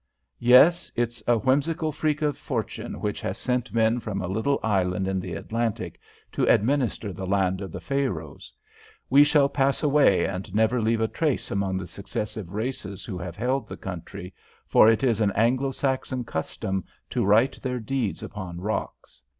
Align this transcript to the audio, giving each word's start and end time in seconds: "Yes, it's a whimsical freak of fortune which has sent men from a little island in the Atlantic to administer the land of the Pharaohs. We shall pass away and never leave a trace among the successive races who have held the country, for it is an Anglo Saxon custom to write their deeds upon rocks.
"Yes, 0.39 0.91
it's 0.95 1.21
a 1.27 1.37
whimsical 1.37 1.91
freak 1.91 2.23
of 2.23 2.35
fortune 2.35 3.01
which 3.01 3.21
has 3.21 3.37
sent 3.37 3.71
men 3.71 3.99
from 3.99 4.19
a 4.19 4.27
little 4.27 4.59
island 4.63 5.07
in 5.07 5.19
the 5.19 5.35
Atlantic 5.35 5.99
to 6.31 6.47
administer 6.51 7.13
the 7.13 7.27
land 7.27 7.61
of 7.61 7.71
the 7.71 7.79
Pharaohs. 7.79 8.51
We 9.11 9.23
shall 9.23 9.47
pass 9.47 9.83
away 9.83 10.25
and 10.25 10.55
never 10.55 10.81
leave 10.81 11.01
a 11.01 11.07
trace 11.07 11.51
among 11.51 11.77
the 11.77 11.85
successive 11.85 12.51
races 12.51 13.05
who 13.05 13.19
have 13.19 13.35
held 13.35 13.67
the 13.67 13.77
country, 13.77 14.33
for 14.65 14.89
it 14.89 15.03
is 15.03 15.21
an 15.21 15.31
Anglo 15.35 15.69
Saxon 15.69 16.23
custom 16.23 16.83
to 17.11 17.23
write 17.23 17.61
their 17.61 17.79
deeds 17.79 18.23
upon 18.23 18.59
rocks. 18.59 19.21